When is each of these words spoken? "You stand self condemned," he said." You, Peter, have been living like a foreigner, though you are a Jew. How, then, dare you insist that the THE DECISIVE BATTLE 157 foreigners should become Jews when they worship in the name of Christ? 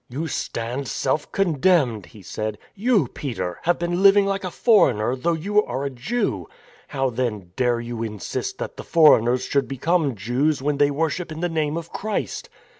"You 0.09 0.25
stand 0.25 0.87
self 0.87 1.31
condemned," 1.31 2.07
he 2.07 2.23
said." 2.23 2.57
You, 2.89 3.07
Peter, 3.09 3.59
have 3.65 3.77
been 3.77 4.01
living 4.01 4.25
like 4.25 4.43
a 4.43 4.49
foreigner, 4.49 5.15
though 5.15 5.33
you 5.33 5.63
are 5.63 5.83
a 5.83 5.91
Jew. 5.91 6.47
How, 6.87 7.11
then, 7.11 7.51
dare 7.55 7.79
you 7.79 8.01
insist 8.01 8.57
that 8.57 8.77
the 8.77 8.81
THE 8.83 8.89
DECISIVE 8.89 8.93
BATTLE 8.95 9.11
157 9.11 9.21
foreigners 9.21 9.45
should 9.45 9.67
become 9.67 10.15
Jews 10.15 10.59
when 10.63 10.77
they 10.79 10.89
worship 10.89 11.31
in 11.31 11.41
the 11.41 11.49
name 11.49 11.77
of 11.77 11.91
Christ? 11.91 12.49